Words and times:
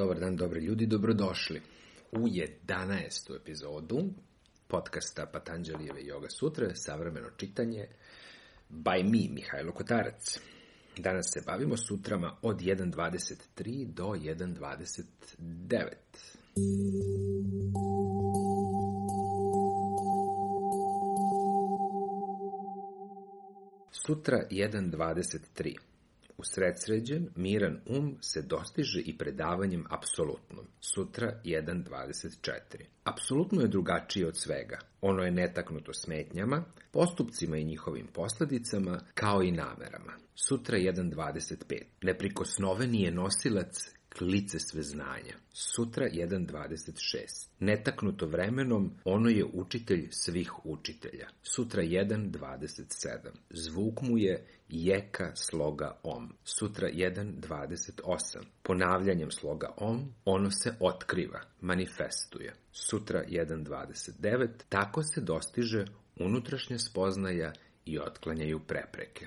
dobar 0.00 0.20
dan, 0.20 0.36
dobri 0.36 0.60
ljudi, 0.60 0.86
dobrodošli 0.86 1.62
u 2.12 2.18
11. 2.18 3.36
epizodu 3.36 3.98
podcasta 4.68 5.26
Patanđalijeve 5.26 6.00
Yoga 6.02 6.26
Sutra, 6.38 6.74
savremeno 6.74 7.30
čitanje 7.36 7.86
by 8.70 9.02
me, 9.02 9.34
Mihajlo 9.34 9.72
Kotarac. 9.72 10.40
Danas 10.98 11.26
se 11.34 11.42
bavimo 11.46 11.76
sutrama 11.76 12.36
od 12.42 12.60
1.23 12.60 13.86
do 13.86 14.04
1.29. 14.04 15.94
Sutra 23.90 24.46
1.23 24.50 25.89
Usredsređen, 26.40 27.28
miran 27.36 27.80
um 27.86 28.16
se 28.20 28.42
dostiže 28.42 29.00
i 29.00 29.18
predavanjem 29.18 29.84
apsolutnom. 29.90 30.66
Sutra 30.80 31.40
1.24. 31.44 32.58
Apsolutno 33.04 33.60
je 33.60 33.68
drugačije 33.68 34.26
od 34.26 34.36
svega. 34.36 34.78
Ono 35.00 35.22
je 35.22 35.30
netaknuto 35.30 35.92
smetnjama, 35.92 36.64
postupcima 36.90 37.56
i 37.56 37.64
njihovim 37.64 38.06
posledicama, 38.06 39.00
kao 39.14 39.42
i 39.42 39.52
namerama. 39.52 40.12
Sutra 40.34 40.78
1.25. 40.78 41.82
Neprikosnoveni 42.02 43.02
je 43.02 43.10
nosilac 43.10 43.99
klice 44.18 44.58
sve 44.58 44.82
znanja. 44.82 45.34
Sutra 45.52 46.06
1.26. 46.08 47.48
Netaknuto 47.58 48.26
vremenom, 48.26 48.90
ono 49.04 49.28
je 49.28 49.44
učitelj 49.44 50.08
svih 50.10 50.66
učitelja. 50.66 51.28
Sutra 51.42 51.82
1.27. 51.82 53.30
Zvuk 53.50 54.02
mu 54.02 54.18
je 54.18 54.46
jeka 54.68 55.32
sloga 55.34 55.98
om. 56.02 56.32
Sutra 56.44 56.88
1.28. 56.88 58.38
Ponavljanjem 58.62 59.30
sloga 59.30 59.74
om, 59.76 60.14
ono 60.24 60.50
se 60.50 60.74
otkriva, 60.80 61.40
manifestuje. 61.60 62.54
Sutra 62.72 63.24
1.29. 63.28 64.48
Tako 64.68 65.02
se 65.02 65.20
dostiže 65.20 65.84
unutrašnja 66.16 66.78
spoznaja 66.78 67.52
i 67.84 67.98
otklanjaju 67.98 68.60
prepreke. 68.66 69.26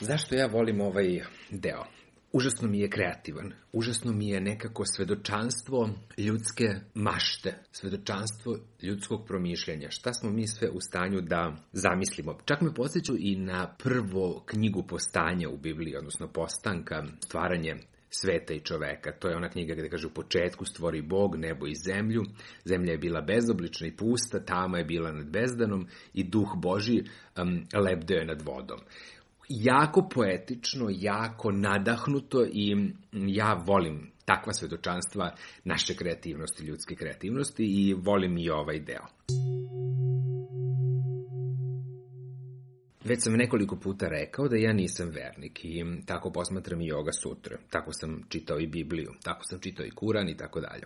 Zašto 0.00 0.34
ja 0.34 0.46
volim 0.46 0.80
ovaj 0.80 1.24
deo? 1.50 1.84
Užasno 2.32 2.68
mi 2.68 2.78
je 2.80 2.90
kreativan, 2.90 3.52
užasno 3.72 4.12
mi 4.12 4.28
je 4.28 4.40
nekako 4.40 4.84
svedočanstvo 4.84 5.90
ljudske 6.18 6.64
mašte, 6.94 7.54
svedočanstvo 7.72 8.58
ljudskog 8.82 9.26
promišljanja, 9.26 9.90
šta 9.90 10.12
smo 10.12 10.30
mi 10.30 10.46
sve 10.46 10.70
u 10.70 10.80
stanju 10.80 11.20
da 11.20 11.56
zamislimo. 11.72 12.38
Čak 12.44 12.60
me 12.60 12.74
posjeću 12.74 13.14
i 13.18 13.36
na 13.36 13.74
prvo 13.78 14.44
knjigu 14.46 14.86
postanja 14.86 15.48
u 15.48 15.56
Bibliji, 15.56 15.96
odnosno 15.96 16.28
postanka, 16.28 17.04
stvaranje 17.26 17.76
sveta 18.10 18.54
i 18.54 18.60
čoveka. 18.60 19.12
To 19.12 19.28
je 19.28 19.36
ona 19.36 19.48
knjiga 19.48 19.74
gde 19.74 19.88
kaže 19.88 20.06
u 20.06 20.14
početku 20.14 20.64
stvori 20.64 21.02
Bog 21.02 21.36
nebo 21.36 21.66
i 21.66 21.74
zemlju, 21.74 22.22
zemlja 22.64 22.92
je 22.92 22.98
bila 22.98 23.20
bezoblična 23.20 23.86
i 23.86 23.96
pusta, 23.96 24.44
tama 24.44 24.78
je 24.78 24.84
bila 24.84 25.12
nad 25.12 25.30
bezdanom 25.30 25.86
i 26.14 26.24
duh 26.24 26.48
Boži 26.56 27.02
um, 27.02 27.66
lebdeo 27.84 28.18
je 28.18 28.26
nad 28.26 28.42
vodom 28.42 28.80
jako 29.48 30.08
poetično, 30.14 30.86
jako 30.90 31.50
nadahnuto 31.50 32.46
i 32.52 32.90
ja 33.12 33.62
volim 33.66 34.10
takva 34.24 34.52
svedočanstva 34.52 35.34
naše 35.64 35.94
kreativnosti, 35.94 36.64
ljudske 36.64 36.94
kreativnosti 36.94 37.64
i 37.64 37.94
volim 37.94 38.38
i 38.38 38.50
ovaj 38.50 38.80
deo. 38.80 39.06
Već 43.04 43.22
sam 43.22 43.32
nekoliko 43.32 43.76
puta 43.76 44.08
rekao 44.08 44.48
da 44.48 44.56
ja 44.56 44.72
nisam 44.72 45.08
vernik 45.08 45.64
i 45.64 45.84
tako 46.06 46.30
posmatram 46.30 46.80
i 46.80 46.90
yoga 46.92 47.22
sutra. 47.22 47.58
Tako 47.70 47.92
sam 47.92 48.22
čitao 48.28 48.60
i 48.60 48.66
Bibliju, 48.66 49.12
tako 49.22 49.44
sam 49.44 49.60
čitao 49.60 49.86
i 49.86 49.90
Kuran 49.90 50.28
i 50.28 50.36
tako 50.36 50.60
dalje. 50.60 50.82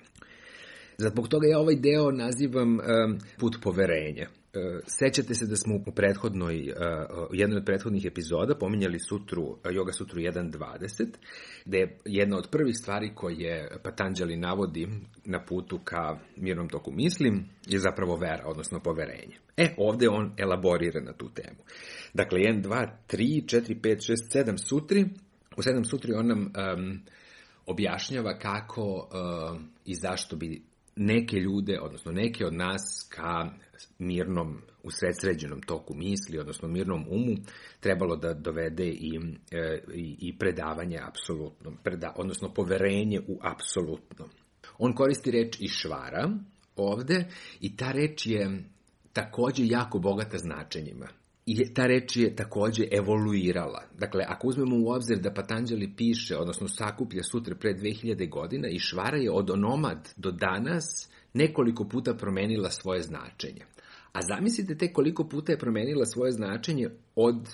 Zbog 0.99 1.29
toga 1.29 1.47
ja 1.47 1.59
ovaj 1.59 1.77
deo 1.77 2.11
nazivam 2.11 2.79
um, 2.79 3.19
put 3.39 3.57
poverenja. 3.63 4.29
Uh, 4.55 4.81
sećate 4.87 5.35
se 5.35 5.47
da 5.47 5.57
smo 5.57 5.75
u 5.87 5.93
prethodnoj, 5.93 6.73
uh, 6.73 7.27
jednoj 7.33 7.57
od 7.57 7.65
prethodnih 7.65 8.05
epizoda 8.05 8.55
pominjali 8.55 8.99
sutru, 8.99 9.43
uh, 9.43 9.57
Yoga 9.65 9.93
sutru 9.93 10.21
1.20, 10.21 11.07
gde 11.65 11.79
je 11.79 11.99
jedna 12.05 12.37
od 12.37 12.49
prvih 12.51 12.75
stvari 12.83 13.15
koje 13.15 13.79
Patanđali 13.83 14.37
navodi 14.37 14.89
na 15.25 15.45
putu 15.45 15.79
ka 15.85 16.19
mirnom 16.37 16.69
toku 16.69 16.93
mislim 16.93 17.45
je 17.67 17.79
zapravo 17.79 18.17
vera, 18.17 18.43
odnosno 18.47 18.81
poverenje. 18.81 19.37
E, 19.57 19.75
ovde 19.79 20.09
on 20.09 20.33
elaborira 20.37 21.01
na 21.01 21.13
tu 21.13 21.31
temu. 21.35 21.59
Dakle, 22.15 22.39
1, 22.39 22.63
2, 22.63 22.89
3, 23.09 23.45
4, 23.45 23.81
5, 23.81 24.13
6, 24.13 24.45
7 24.45 24.57
sutri. 24.57 25.07
U 25.57 25.63
7 25.63 25.85
sutri 25.91 26.13
on 26.13 26.27
nam 26.27 26.41
um, 26.41 27.01
objašnjava 27.67 28.39
kako 28.39 28.83
uh, 28.83 29.61
i 29.85 29.95
zašto 29.95 30.37
bi 30.37 30.63
neke 31.01 31.37
ljude, 31.37 31.81
odnosno 31.81 32.13
neke 32.13 32.47
od 32.47 32.55
nas 32.55 33.09
ka 33.09 33.51
mirnom, 33.99 34.63
usredsređenom 34.83 35.63
toku 35.63 35.95
misli, 35.95 36.39
odnosno 36.39 36.69
mirnom 36.69 37.07
umu, 37.09 37.37
trebalo 37.81 38.17
da 38.17 38.35
dovede 38.35 38.87
i, 38.87 39.21
e, 39.51 39.83
i, 39.95 40.17
i 40.21 40.39
predavanje 40.39 40.99
apsolutno, 41.09 41.73
preda, 41.85 42.15
odnosno 42.17 42.55
poverenje 42.55 43.21
u 43.29 43.39
apsolutno. 43.43 44.29
On 44.79 44.95
koristi 44.95 45.31
reč 45.31 45.57
išvara 45.61 46.31
ovde 46.77 47.25
i 47.61 47.77
ta 47.77 47.93
reč 47.93 48.27
je 48.27 48.65
takođe 49.13 49.67
jako 49.67 49.99
bogata 49.99 50.39
značenjima. 50.39 51.07
I 51.47 51.75
ta 51.75 51.87
reč 51.87 52.17
je 52.17 52.37
takođe 52.37 52.85
evoluirala. 52.91 53.83
Dakle, 53.99 54.25
ako 54.29 54.49
uzmemo 54.49 54.77
u 54.77 54.91
obzir 54.91 55.19
da 55.19 55.35
Patanđali 55.35 55.93
piše, 55.97 56.37
odnosno 56.37 56.69
sakuplja 56.69 57.23
sutra 57.23 57.55
pre 57.55 57.75
2000 57.75 58.31
godina 58.31 58.69
i 58.69 58.79
Švara 58.79 59.17
je 59.17 59.31
od 59.31 59.51
onomad 59.51 60.09
do 60.17 60.31
danas 60.31 61.09
nekoliko 61.35 61.89
puta 61.89 62.15
promenila 62.15 62.71
svoje 62.71 63.03
značenje. 63.03 63.65
A 64.13 64.23
zamislite 64.23 64.79
te 64.79 64.93
koliko 64.93 65.29
puta 65.29 65.53
je 65.53 65.59
promenila 65.59 66.07
svoje 66.07 66.33
značenje 66.33 66.91
od 67.17 67.49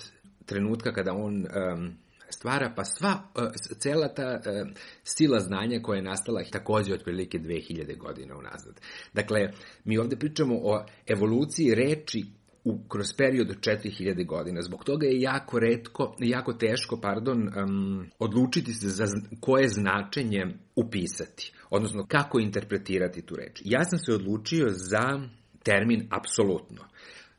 trenutka 0.45 0.93
kada 0.93 1.13
on 1.13 1.35
um, 1.35 1.91
stvara, 2.29 2.73
pa 2.75 2.85
sva, 2.85 3.23
uh, 3.35 3.51
cela 3.79 4.07
ta 4.07 4.41
uh, 4.45 4.69
sila 5.03 5.39
znanja 5.39 5.79
koja 5.81 5.97
je 5.97 6.03
nastala 6.03 6.43
takođe 6.51 6.93
otprilike 6.93 7.39
2000 7.39 7.97
godina 7.97 8.37
unazad. 8.37 8.81
Dakle, 9.13 9.51
mi 9.85 9.97
ovde 9.97 10.15
pričamo 10.15 10.55
o 10.63 10.85
evoluciji 11.07 11.75
reči 11.75 12.25
u, 12.67 12.87
kroz 12.87 13.13
period 13.17 13.49
od 13.49 13.57
4000 13.57 14.25
godina. 14.25 14.61
Zbog 14.61 14.83
toga 14.83 15.05
je 15.05 15.21
jako 15.21 15.59
redko, 15.59 16.15
jako 16.19 16.53
teško, 16.53 16.99
pardon, 17.01 17.49
um, 17.63 18.09
odlučiti 18.19 18.73
se 18.73 18.89
za 18.89 19.05
koje 19.39 19.69
značenje 19.69 20.45
upisati, 20.75 21.53
odnosno 21.69 22.05
kako 22.07 22.39
interpretirati 22.39 23.21
tu 23.21 23.35
reč. 23.35 23.61
Ja 23.65 23.83
sam 23.83 23.99
se 23.99 24.13
odlučio 24.13 24.67
za 24.69 25.21
termin 25.63 26.07
apsolutno. 26.09 26.83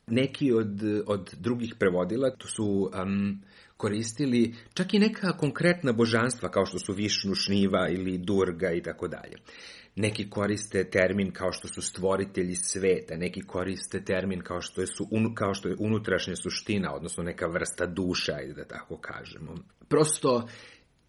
Neki 0.06 0.52
od, 0.52 0.82
od 1.06 1.34
drugih 1.40 1.74
prevodila 1.78 2.30
to 2.30 2.48
su 2.48 2.90
um, 3.02 3.42
koristili 3.78 4.54
čak 4.74 4.94
i 4.94 4.98
neka 4.98 5.36
konkretna 5.36 5.92
božanstva 5.92 6.48
kao 6.48 6.66
što 6.66 6.78
su 6.78 6.92
Višnu, 6.92 7.34
Šniva 7.34 7.88
ili 7.88 8.18
Durga 8.18 8.72
i 8.72 8.82
tako 8.82 9.08
dalje. 9.08 9.36
Neki 9.96 10.30
koriste 10.30 10.84
termin 10.90 11.30
kao 11.32 11.52
što 11.52 11.68
su 11.68 11.82
stvoritelji 11.82 12.54
sveta, 12.54 13.16
neki 13.16 13.40
koriste 13.40 14.04
termin 14.04 14.40
kao 14.40 14.60
što 14.60 14.80
je, 14.80 14.86
su, 14.86 15.08
un, 15.10 15.34
kao 15.34 15.54
što 15.54 15.68
je 15.68 15.76
unutrašnja 15.78 16.36
suština, 16.36 16.94
odnosno 16.94 17.22
neka 17.22 17.46
vrsta 17.46 17.86
duša, 17.86 18.32
ajde 18.32 18.52
da 18.52 18.64
tako 18.64 18.96
kažemo. 18.96 19.54
Prosto, 19.88 20.48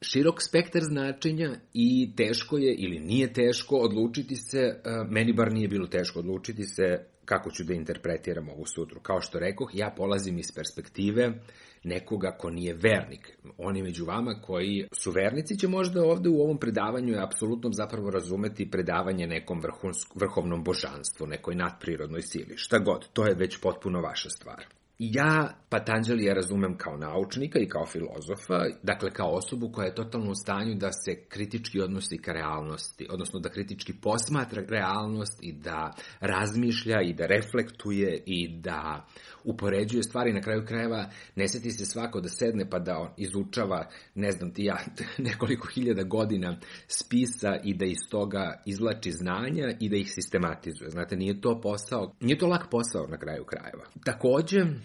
širok 0.01 0.41
spektar 0.41 0.81
značenja 0.83 1.55
i 1.73 2.15
teško 2.15 2.57
je 2.57 2.75
ili 2.75 2.99
nije 2.99 3.33
teško 3.33 3.75
odlučiti 3.75 4.35
se, 4.35 4.81
meni 5.09 5.33
bar 5.33 5.53
nije 5.53 5.67
bilo 5.67 5.87
teško 5.87 6.19
odlučiti 6.19 6.63
se 6.63 7.05
kako 7.29 7.51
ću 7.51 7.63
da 7.63 7.73
interpretiram 7.73 8.49
ovu 8.49 8.65
sutru. 8.65 8.99
Kao 8.99 9.21
što 9.21 9.39
rekoh, 9.39 9.69
ja 9.73 9.93
polazim 9.97 10.39
iz 10.39 10.51
perspektive 10.55 11.33
nekoga 11.83 12.31
ko 12.31 12.49
nije 12.49 12.73
vernik. 12.73 13.37
Oni 13.57 13.83
među 13.83 14.05
vama 14.05 14.41
koji 14.41 14.87
su 14.91 15.11
vernici 15.11 15.59
će 15.59 15.67
možda 15.67 16.05
ovde 16.05 16.29
u 16.29 16.41
ovom 16.41 16.57
predavanju 16.57 17.21
apsolutno 17.23 17.69
zapravo 17.73 18.09
razumeti 18.09 18.71
predavanje 18.71 19.27
nekom 19.27 19.61
vrhovnom 20.15 20.63
božanstvu, 20.63 21.27
nekoj 21.27 21.55
nadprirodnoj 21.55 22.21
sili. 22.21 22.57
Šta 22.57 22.79
god, 22.79 23.07
to 23.13 23.27
je 23.27 23.35
već 23.35 23.61
potpuno 23.61 24.01
vaša 24.01 24.29
stvar. 24.29 24.78
Ja 24.99 25.59
Patanđalija 25.69 26.33
razumem 26.33 26.77
kao 26.77 26.97
naučnika 26.97 27.59
i 27.59 27.67
kao 27.67 27.85
filozofa, 27.85 28.65
dakle 28.83 29.11
kao 29.11 29.31
osobu 29.31 29.71
koja 29.71 29.85
je 29.85 29.95
totalno 29.95 30.31
u 30.31 30.35
stanju 30.35 30.75
da 30.75 30.91
se 30.91 31.15
kritički 31.29 31.81
odnosi 31.81 32.17
ka 32.17 32.31
realnosti, 32.31 33.07
odnosno 33.09 33.39
da 33.39 33.49
kritički 33.49 33.93
posmatra 33.93 34.63
realnost 34.69 35.39
i 35.41 35.53
da 35.53 35.93
razmišlja 36.19 37.01
i 37.01 37.13
da 37.13 37.25
reflektuje 37.25 38.23
i 38.25 38.57
da 38.57 39.05
upoređuje 39.43 40.03
stvari 40.03 40.33
na 40.33 40.41
kraju 40.41 40.65
krajeva, 40.65 41.09
ne 41.35 41.47
seti 41.47 41.71
se 41.71 41.85
svako 41.85 42.21
da 42.21 42.29
sedne 42.29 42.69
pa 42.69 42.79
da 42.79 43.13
izučava, 43.17 43.87
ne 44.15 44.31
znam 44.31 44.53
ti 44.53 44.63
ja, 44.63 44.77
nekoliko 45.29 45.67
hiljada 45.67 46.03
godina 46.03 46.59
spisa 46.87 47.55
i 47.63 47.73
da 47.73 47.85
iz 47.85 48.09
toga 48.09 48.61
izlači 48.65 49.11
znanja 49.11 49.67
i 49.79 49.89
da 49.89 49.95
ih 49.95 50.11
sistematizuje. 50.11 50.89
Znate, 50.89 51.15
nije 51.15 51.41
to 51.41 51.61
posao, 51.61 52.15
nije 52.19 52.37
to 52.37 52.47
lak 52.47 52.67
posao 52.71 53.07
na 53.07 53.17
kraju 53.17 53.43
krajeva. 53.45 53.85
Takođe, 54.05 54.65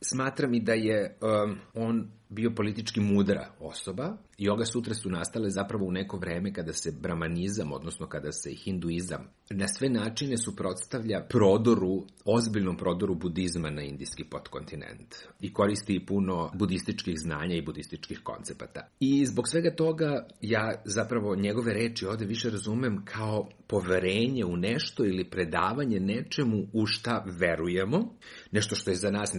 smatram 0.00 0.54
i 0.54 0.60
da 0.60 0.72
je 0.72 1.18
um, 1.20 1.58
on 1.74 2.10
bio 2.30 2.50
politički 2.56 3.00
mudra 3.00 3.52
osoba. 3.60 4.16
Yoga 4.38 4.64
sutre 4.72 4.94
su 4.94 5.10
nastale 5.10 5.50
zapravo 5.50 5.86
u 5.86 5.92
neko 5.92 6.16
vreme 6.16 6.52
kada 6.52 6.72
se 6.72 6.92
bramanizam, 7.00 7.72
odnosno 7.72 8.06
kada 8.06 8.32
se 8.32 8.50
hinduizam, 8.54 9.28
na 9.50 9.68
sve 9.68 9.88
načine 9.88 10.36
suprotstavlja 10.36 11.26
prodoru, 11.28 12.06
ozbiljnom 12.24 12.76
prodoru 12.76 13.14
budizma 13.14 13.70
na 13.70 13.82
indijski 13.82 14.24
podkontinent 14.24 15.14
i 15.40 15.52
koristi 15.52 16.06
puno 16.06 16.50
budističkih 16.54 17.14
znanja 17.18 17.56
i 17.56 17.62
budističkih 17.62 18.20
koncepata. 18.22 18.88
I 19.00 19.26
zbog 19.26 19.48
svega 19.48 19.74
toga 19.74 20.26
ja 20.40 20.82
zapravo 20.84 21.36
njegove 21.36 21.74
reči 21.74 22.06
ovde 22.06 22.24
više 22.24 22.50
razumem 22.50 23.04
kao 23.04 23.48
poverenje 23.66 24.44
u 24.44 24.56
nešto 24.56 25.04
ili 25.04 25.30
predavanje 25.30 26.00
nečemu 26.00 26.66
u 26.72 26.86
šta 26.86 27.24
verujemo, 27.38 28.14
nešto 28.50 28.74
što 28.74 28.90
je 28.90 28.96
za 28.96 29.10
nas 29.10 29.34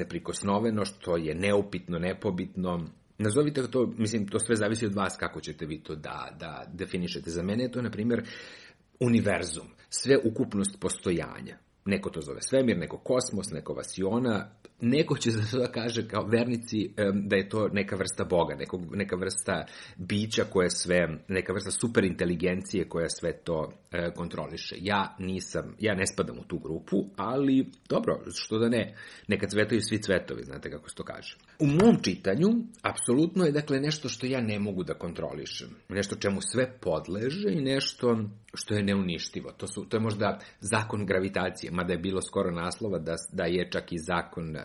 neprikosnoveno, 0.51 0.85
što 0.85 1.17
je 1.17 1.35
neupitno, 1.35 1.99
nepobitno, 1.99 2.87
Nazovite 3.17 3.67
to, 3.67 3.93
mislim, 3.97 4.27
to 4.27 4.39
sve 4.39 4.55
zavisi 4.55 4.85
od 4.85 4.95
vas 4.95 5.17
kako 5.17 5.41
ćete 5.41 5.65
vi 5.65 5.79
to 5.83 5.95
da, 5.95 6.35
da 6.39 6.65
definišete. 6.73 7.29
Za 7.29 7.43
mene 7.43 7.63
je 7.63 7.71
to, 7.71 7.81
na 7.81 7.91
primjer, 7.91 8.23
univerzum, 8.99 9.67
sve 9.89 10.17
ukupnost 10.23 10.79
postojanja. 10.79 11.57
Neko 11.85 12.09
to 12.09 12.21
zove 12.21 12.41
svemir, 12.41 12.77
neko 12.77 12.97
kosmos, 12.97 13.51
neko 13.51 13.73
vasiona, 13.73 14.49
neko 14.81 15.17
će 15.17 15.31
za 15.31 15.41
to 15.51 15.57
da 15.57 15.71
kaže 15.71 16.07
kao 16.07 16.25
vernici 16.25 16.93
da 17.13 17.35
je 17.35 17.49
to 17.49 17.67
neka 17.67 17.95
vrsta 17.95 18.23
Boga, 18.23 18.55
neko, 18.55 18.81
neka 18.91 19.15
vrsta 19.15 19.65
bića 19.97 20.43
koja 20.43 20.69
sve, 20.69 21.07
neka 21.27 21.53
vrsta 21.53 21.71
superinteligencije 21.71 22.89
koja 22.89 23.09
sve 23.09 23.33
to 23.33 23.73
e, 23.91 24.11
kontroliše. 24.15 24.75
Ja 24.79 25.15
nisam, 25.19 25.75
ja 25.79 25.95
ne 25.95 26.07
spadam 26.13 26.39
u 26.39 26.43
tu 26.43 26.59
grupu, 26.59 27.05
ali 27.15 27.65
dobro, 27.89 28.21
što 28.33 28.57
da 28.57 28.69
ne, 28.69 28.95
neka 29.27 29.47
cvetaju 29.47 29.81
svi 29.81 30.01
cvetovi, 30.01 30.43
znate 30.43 30.71
kako 30.71 30.89
se 30.89 30.95
to 30.95 31.03
kaže. 31.03 31.37
U 31.59 31.65
mom 31.65 32.01
čitanju, 32.01 32.47
apsolutno 32.81 33.45
je 33.45 33.51
dakle 33.51 33.79
nešto 33.79 34.09
što 34.09 34.25
ja 34.25 34.41
ne 34.41 34.59
mogu 34.59 34.83
da 34.83 34.93
kontrolišem, 34.93 35.69
nešto 35.89 36.15
čemu 36.15 36.41
sve 36.41 36.79
podleže 36.81 37.51
i 37.51 37.61
nešto 37.61 38.17
što 38.53 38.73
je 38.73 38.83
neuništivo. 38.83 39.51
To, 39.51 39.67
su, 39.67 39.85
to 39.89 39.97
je 39.97 40.01
možda 40.01 40.39
zakon 40.59 41.05
gravitacije, 41.05 41.70
mada 41.71 41.93
je 41.93 41.99
bilo 41.99 42.21
skoro 42.21 42.51
naslova 42.51 42.99
da, 42.99 43.15
da 43.31 43.43
je 43.43 43.69
čak 43.71 43.91
i 43.91 43.97
zakon 43.97 44.55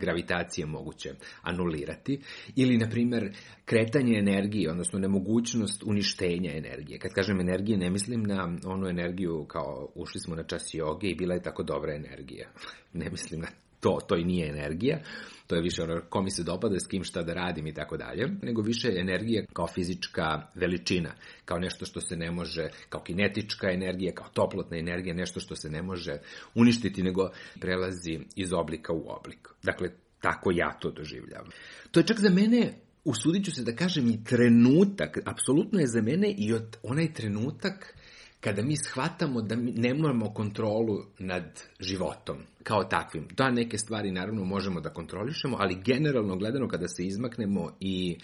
gravitacije 0.00 0.66
moguće 0.66 1.14
anulirati. 1.42 2.20
Ili, 2.56 2.78
na 2.78 2.88
primer, 2.90 3.36
kretanje 3.64 4.18
energije, 4.18 4.70
odnosno 4.70 4.98
nemogućnost 4.98 5.82
uništenja 5.86 6.52
energije. 6.56 6.98
Kad 6.98 7.12
kažem 7.12 7.40
energije, 7.40 7.78
ne 7.78 7.90
mislim 7.90 8.22
na 8.22 8.56
onu 8.64 8.88
energiju 8.88 9.44
kao 9.48 9.88
ušli 9.94 10.20
smo 10.20 10.36
na 10.36 10.42
čas 10.42 10.74
joge 10.74 11.06
i 11.08 11.14
bila 11.14 11.34
je 11.34 11.42
tako 11.42 11.62
dobra 11.62 11.94
energija. 11.94 12.48
ne 13.00 13.10
mislim 13.10 13.40
na 13.40 13.65
to, 13.80 13.98
to 14.08 14.16
i 14.16 14.24
nije 14.24 14.48
energija, 14.48 15.00
to 15.46 15.54
je 15.54 15.62
više 15.62 15.82
ono 15.82 16.00
ko 16.08 16.22
mi 16.22 16.30
se 16.30 16.42
dopada, 16.42 16.78
s 16.78 16.86
kim 16.86 17.04
šta 17.04 17.22
da 17.22 17.34
radim 17.34 17.66
i 17.66 17.74
tako 17.74 17.96
dalje, 17.96 18.28
nego 18.42 18.62
više 18.62 18.92
energije 18.96 19.46
kao 19.52 19.66
fizička 19.66 20.42
veličina, 20.54 21.14
kao 21.44 21.58
nešto 21.58 21.86
što 21.86 22.00
se 22.00 22.16
ne 22.16 22.30
može, 22.30 22.68
kao 22.88 23.02
kinetička 23.02 23.70
energija, 23.70 24.14
kao 24.14 24.28
toplotna 24.28 24.78
energija, 24.78 25.14
nešto 25.14 25.40
što 25.40 25.56
se 25.56 25.70
ne 25.70 25.82
može 25.82 26.18
uništiti, 26.54 27.02
nego 27.02 27.30
prelazi 27.60 28.18
iz 28.36 28.52
oblika 28.52 28.92
u 28.92 29.04
oblik. 29.06 29.48
Dakle, 29.62 29.88
tako 30.20 30.50
ja 30.50 30.78
to 30.80 30.90
doživljavam. 30.90 31.50
To 31.90 32.00
je 32.00 32.06
čak 32.06 32.20
za 32.20 32.30
mene 32.30 32.74
usudit 33.04 33.44
ću 33.44 33.50
se 33.50 33.62
da 33.62 33.76
kažem 33.76 34.08
i 34.08 34.24
trenutak, 34.24 35.18
apsolutno 35.24 35.80
je 35.80 35.86
za 35.86 36.02
mene 36.02 36.34
i 36.38 36.52
od 36.52 36.76
onaj 36.82 37.12
trenutak 37.12 37.94
kada 38.40 38.62
mi 38.62 38.76
shvatamo 38.76 39.42
da 39.42 39.56
mi 39.56 39.72
nemamo 39.72 40.34
kontrolu 40.34 41.04
nad 41.18 41.62
životom 41.80 42.36
kao 42.62 42.84
takvim. 42.84 43.28
Da, 43.36 43.50
neke 43.50 43.78
stvari 43.78 44.10
naravno 44.10 44.44
možemo 44.44 44.80
da 44.80 44.90
kontrolišemo, 44.90 45.56
ali 45.60 45.82
generalno 45.84 46.36
gledano 46.36 46.68
kada 46.68 46.88
se 46.88 47.06
izmaknemo 47.06 47.72
i 47.80 48.18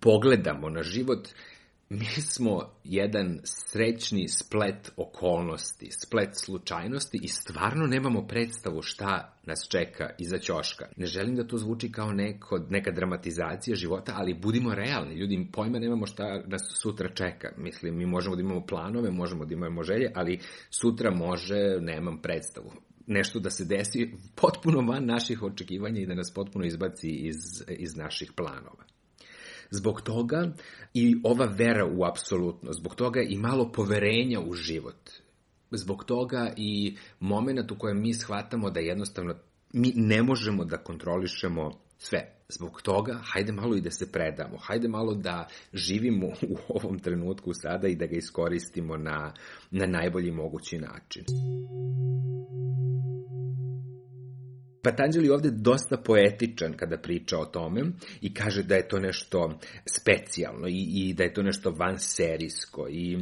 pogledamo 0.00 0.68
na 0.70 0.82
život, 0.82 1.28
mi 1.90 2.04
smo 2.04 2.60
jedan 2.84 3.40
srećni 3.44 4.28
splet 4.28 4.92
okolnosti, 4.96 5.88
splet 5.90 6.30
slučajnosti 6.34 7.18
i 7.22 7.28
stvarno 7.28 7.86
nemamo 7.86 8.26
predstavu 8.26 8.82
šta 8.82 9.38
nas 9.46 9.68
čeka 9.70 10.10
iza 10.18 10.38
ćoška. 10.38 10.86
Ne 10.96 11.06
želim 11.06 11.36
da 11.36 11.46
to 11.46 11.58
zvuči 11.58 11.92
kao 11.92 12.12
neko, 12.12 12.58
neka 12.70 12.90
dramatizacija 12.90 13.76
života, 13.76 14.12
ali 14.16 14.34
budimo 14.34 14.74
realni. 14.74 15.14
Ljudi, 15.14 15.48
pojma 15.52 15.78
nemamo 15.78 16.06
šta 16.06 16.42
nas 16.46 16.62
sutra 16.82 17.08
čeka. 17.08 17.48
Mislim, 17.56 17.96
mi 17.96 18.06
možemo 18.06 18.36
da 18.36 18.42
imamo 18.42 18.66
planove, 18.66 19.10
možemo 19.10 19.44
da 19.44 19.54
imamo 19.54 19.82
želje, 19.82 20.12
ali 20.14 20.40
sutra 20.70 21.10
može, 21.10 21.78
nemam 21.80 22.22
predstavu 22.22 22.72
nešto 23.08 23.40
da 23.40 23.50
se 23.50 23.64
desi 23.64 24.10
potpuno 24.34 24.92
van 24.92 25.06
naših 25.06 25.42
očekivanja 25.42 26.00
i 26.00 26.06
da 26.06 26.14
nas 26.14 26.34
potpuno 26.34 26.64
izbaci 26.64 27.10
iz, 27.10 27.36
iz 27.68 27.96
naših 27.96 28.32
planova. 28.36 28.84
Zbog 29.70 30.00
toga 30.00 30.52
i 30.94 31.16
ova 31.24 31.46
vera 31.46 31.86
u 31.86 32.04
apsolutno, 32.04 32.72
zbog 32.72 32.94
toga 32.94 33.20
i 33.20 33.36
malo 33.36 33.72
poverenja 33.72 34.40
u 34.40 34.54
život. 34.54 35.10
Zbog 35.70 36.04
toga 36.04 36.52
i 36.56 36.96
moment 37.20 37.70
u 37.70 37.78
kojem 37.78 38.00
mi 38.00 38.14
shvatamo 38.14 38.70
da 38.70 38.80
jednostavno 38.80 39.34
mi 39.72 39.92
ne 39.96 40.22
možemo 40.22 40.64
da 40.64 40.76
kontrolišemo 40.76 41.70
sve. 41.98 42.34
Zbog 42.48 42.82
toga, 42.82 43.20
hajde 43.22 43.52
malo 43.52 43.76
i 43.76 43.80
da 43.80 43.90
se 43.90 44.12
predamo, 44.12 44.56
hajde 44.60 44.88
malo 44.88 45.14
da 45.14 45.48
živimo 45.72 46.26
u 46.26 46.56
ovom 46.68 46.98
trenutku 46.98 47.50
sada 47.54 47.88
i 47.88 47.96
da 47.96 48.06
ga 48.06 48.16
iskoristimo 48.16 48.96
na, 48.96 49.32
na 49.70 49.86
najbolji 49.86 50.30
mogući 50.30 50.78
način. 50.78 51.24
Patanđeli 54.82 55.30
ovde 55.30 55.50
dosta 55.50 55.96
poetičan 55.96 56.72
kada 56.76 56.98
priča 56.98 57.38
o 57.38 57.44
tome 57.44 57.82
i 58.20 58.34
kaže 58.34 58.62
da 58.62 58.74
je 58.74 58.88
to 58.88 58.98
nešto 58.98 59.58
specijalno 59.98 60.68
i, 60.68 60.88
i 60.94 61.14
da 61.14 61.24
je 61.24 61.34
to 61.34 61.42
nešto 61.42 61.70
vanserijsko 61.70 62.88
i 62.90 63.18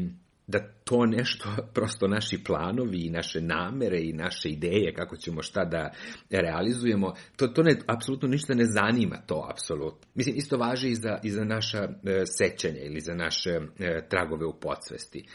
da 0.46 0.58
to 0.84 1.06
nešto, 1.06 1.48
prosto 1.74 2.08
naši 2.08 2.44
planovi 2.44 3.06
i 3.06 3.10
naše 3.10 3.40
namere 3.40 4.00
i 4.00 4.12
naše 4.12 4.48
ideje 4.48 4.94
kako 4.94 5.16
ćemo 5.16 5.42
šta 5.42 5.64
da 5.64 5.90
realizujemo, 6.30 7.14
to, 7.36 7.48
to 7.48 7.62
ne, 7.62 7.76
apsolutno 7.86 8.28
ništa 8.28 8.54
ne 8.54 8.64
zanima 8.64 9.16
to, 9.26 9.48
apsolutno. 9.50 10.08
Mislim, 10.14 10.36
isto 10.36 10.56
važi 10.56 10.90
i 10.90 10.94
za, 10.94 11.18
i 11.22 11.30
za 11.30 11.44
naša 11.44 11.78
e, 11.78 12.22
sećanja 12.26 12.80
ili 12.80 13.00
za 13.00 13.14
naše 13.14 13.50
e, 13.50 14.08
tragove 14.08 14.46
u 14.46 14.60
podsvesti. 14.60 15.26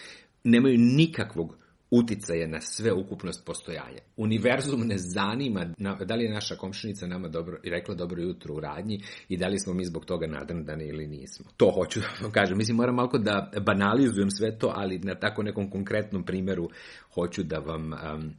Nemaju 0.44 0.78
nikakvog 0.78 1.61
uticaje 1.92 2.48
na 2.48 2.62
sve 2.62 2.94
ukupnost 2.94 3.46
postojanja. 3.46 4.00
Univerzum 4.18 4.82
ne 4.82 4.98
zanima 4.98 5.66
da 6.06 6.16
li 6.16 6.24
je 6.24 6.34
naša 6.34 6.56
komšinica 6.56 7.08
nama 7.08 7.28
dobro, 7.28 7.58
rekla 7.64 7.96
dobro 7.96 8.22
jutro 8.22 8.56
u 8.56 8.60
radnji 8.60 9.02
i 9.30 9.38
da 9.38 9.48
li 9.48 9.60
smo 9.60 9.74
mi 9.74 9.86
zbog 9.86 10.06
toga 10.06 10.28
nadrndani 10.28 10.88
ili 10.88 11.08
nismo. 11.08 11.46
To 11.58 11.72
hoću 11.72 12.00
da 12.00 12.08
vam 12.22 12.32
kažem. 12.32 12.58
Mislim, 12.58 12.78
moram 12.78 12.96
malo 12.96 13.18
da 13.18 13.52
banalizujem 13.66 14.32
sve 14.32 14.58
to, 14.58 14.74
ali 14.76 15.00
na 15.00 15.16
tako 15.16 15.44
nekom 15.44 15.70
konkretnom 15.70 16.24
primjeru 16.24 16.70
hoću 17.14 17.44
da 17.44 17.60
vam 17.60 17.94
um, 17.94 18.34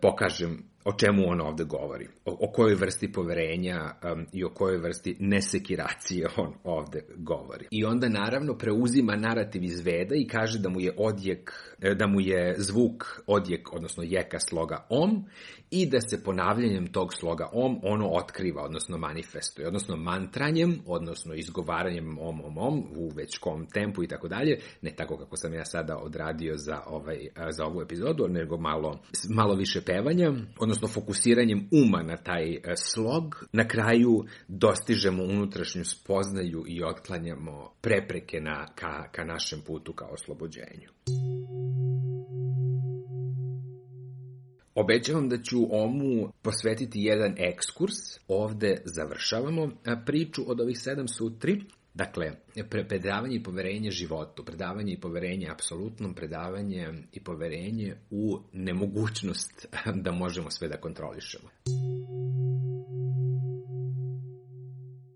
pokažem 0.00 0.62
o 0.88 0.92
čemu 0.92 1.22
on 1.26 1.40
ovde 1.40 1.64
govori, 1.64 2.06
o, 2.24 2.36
o 2.40 2.52
kojoj 2.52 2.74
vrsti 2.74 3.12
poverenja 3.12 3.94
um, 4.12 4.26
i 4.32 4.44
o 4.44 4.48
kojoj 4.48 4.78
vrsti 4.78 5.16
nesekiracije 5.20 6.28
on 6.36 6.54
ovde 6.64 7.04
govori. 7.16 7.66
I 7.70 7.84
onda 7.84 8.08
naravno 8.08 8.58
preuzima 8.58 9.16
narativ 9.16 9.64
iz 9.64 9.80
Veda 9.80 10.14
i 10.14 10.26
kaže 10.26 10.58
da 10.58 10.68
mu 10.68 10.80
je 10.80 10.94
odjek, 10.96 11.52
e, 11.80 11.94
da 11.94 12.06
mu 12.06 12.20
je 12.20 12.54
zvuk 12.58 13.04
odjek, 13.26 13.72
odnosno 13.72 14.02
jeka 14.02 14.38
sloga 14.40 14.86
om 14.90 15.24
i 15.70 15.86
da 15.86 16.00
se 16.00 16.24
ponavljanjem 16.24 16.86
tog 16.86 17.14
sloga 17.14 17.48
om 17.52 17.80
ono 17.82 18.08
otkriva, 18.08 18.62
odnosno 18.62 18.98
manifestuje, 18.98 19.68
odnosno 19.68 19.96
mantranjem, 19.96 20.78
odnosno 20.86 21.34
izgovaranjem 21.34 22.18
om 22.18 22.40
om 22.44 22.58
om 22.58 22.84
u 22.96 23.08
već 23.14 23.38
kom 23.38 23.66
tempu 23.66 24.04
i 24.04 24.08
tako 24.08 24.28
dalje, 24.28 24.60
ne 24.82 24.90
tako 24.96 25.16
kako 25.16 25.36
sam 25.36 25.54
ja 25.54 25.64
sada 25.64 25.98
odradio 25.98 26.56
za 26.56 26.80
ovaj 26.86 27.28
za 27.50 27.64
ovu 27.64 27.82
epizodu, 27.82 28.28
nego 28.28 28.56
malo 28.56 28.98
malo 29.28 29.54
više 29.54 29.80
pevanja, 29.80 30.32
odnosno 30.58 30.77
fokusiranjem 30.86 31.68
uma 31.70 32.02
na 32.02 32.16
taj 32.16 32.54
e, 32.54 32.60
slog, 32.76 33.46
na 33.52 33.68
kraju 33.68 34.24
dostižemo 34.48 35.24
unutrašnju 35.24 35.84
spoznaju 35.84 36.64
i 36.68 36.82
otklanjamo 36.82 37.72
prepreke 37.80 38.40
na, 38.40 38.66
ka, 38.74 39.08
ka 39.12 39.24
našem 39.24 39.60
putu 39.66 39.92
ka 39.92 40.06
oslobođenju. 40.06 40.88
Obećavam 44.74 45.28
da 45.28 45.42
ću 45.42 45.58
omu 45.70 46.32
posvetiti 46.42 47.00
jedan 47.00 47.34
ekskurs. 47.38 47.96
Ovde 48.28 48.82
završavamo 48.84 49.70
priču 50.06 50.42
od 50.46 50.60
ovih 50.60 50.78
sedam 50.80 51.08
sutri. 51.08 51.60
Dakle, 51.98 52.32
predavanje 52.88 53.36
i 53.36 53.42
poverenje 53.42 53.90
životu, 53.90 54.44
predavanje 54.44 54.92
i 54.92 55.00
poverenje 55.00 55.48
apsolutnom, 55.50 56.14
predavanje 56.14 56.88
i 57.12 57.20
poverenje 57.20 57.94
u 58.10 58.38
nemogućnost 58.52 59.66
da 60.04 60.12
možemo 60.12 60.50
sve 60.50 60.68
da 60.68 60.76
kontrolišemo. 60.76 61.48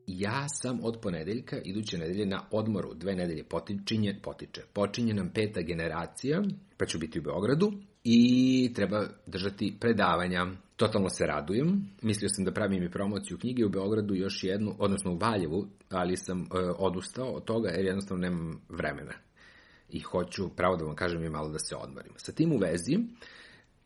Ja 0.07 0.49
sam 0.49 0.81
od 0.83 0.99
ponedeljka, 1.03 1.61
iduće 1.65 1.99
nedelje, 1.99 2.27
na 2.27 2.47
odmoru. 2.51 2.95
Dve 2.95 3.15
nedelje 3.15 3.45
potičinje, 3.45 4.19
potiče. 4.23 4.63
Počinje 4.73 5.15
nam 5.15 5.31
peta 5.35 5.61
generacija, 5.61 6.43
pa 6.77 6.87
ću 6.87 6.99
biti 6.99 7.19
u 7.19 7.23
Beogradu 7.23 7.73
i 8.05 8.73
treba 8.75 9.07
držati 9.27 9.77
predavanja 9.81 10.47
Totalno 10.83 11.09
se 11.09 11.27
radujem. 11.27 11.85
Mislio 12.03 12.29
sam 12.29 12.45
da 12.45 12.53
pravim 12.53 12.83
i 12.83 12.91
promociju 12.91 13.39
knjige 13.39 13.67
u 13.67 13.69
Beogradu 13.69 14.15
još 14.15 14.45
jednu, 14.45 14.75
odnosno 14.79 15.13
u 15.13 15.17
Valjevu, 15.17 15.67
ali 15.91 16.17
sam 16.17 16.41
e, 16.41 16.47
odustao 16.79 17.33
od 17.33 17.45
toga 17.45 17.69
jer 17.69 17.85
jednostavno 17.85 18.21
nemam 18.21 18.61
vremena. 18.69 19.13
I 19.89 20.01
hoću, 20.01 20.49
pravo 20.57 20.77
da 20.77 20.85
vam 20.85 20.95
kažem, 20.95 21.25
i 21.25 21.29
malo 21.29 21.49
da 21.49 21.59
se 21.59 21.77
odmorim. 21.77 22.13
Sa 22.17 22.33
tim 22.33 22.53
u 22.53 22.57
vezi, 22.57 22.99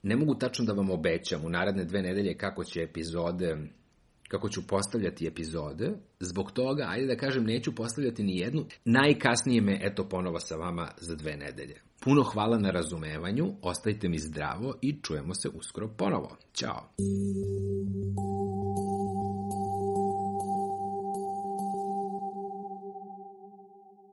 ne 0.03 0.17
mogu 0.17 0.35
tačno 0.35 0.65
da 0.65 0.73
vam 0.73 0.91
obećam 0.91 1.45
u 1.45 1.49
naredne 1.49 1.85
dve 1.85 2.03
nedelje 2.03 2.39
kako 2.39 2.65
će 2.65 2.83
epizode 2.83 3.57
kako 4.29 4.49
ću 4.49 4.67
postavljati 4.67 5.27
epizode, 5.27 5.93
zbog 6.21 6.53
toga, 6.53 6.87
ajde 6.89 7.07
da 7.07 7.17
kažem, 7.17 7.45
neću 7.45 7.75
postavljati 7.75 8.23
ni 8.23 8.39
jednu, 8.39 8.65
najkasnije 8.85 9.61
me 9.61 9.81
eto 9.83 10.09
ponovo 10.09 10.41
sa 10.41 10.57
vama 10.57 10.89
za 11.01 11.15
dve 11.15 11.37
nedelje. 11.37 11.81
Puno 12.01 12.23
hvala 12.23 12.59
na 12.59 12.71
razumevanju, 12.71 13.55
ostajte 13.63 14.09
mi 14.09 14.19
zdravo 14.19 14.75
i 14.83 15.01
čujemo 15.03 15.35
se 15.35 15.49
uskoro 15.49 15.89
ponovo. 15.89 16.37
Ćao! 16.55 16.89